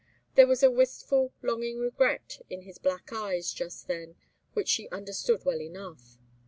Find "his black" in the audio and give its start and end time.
2.63-3.13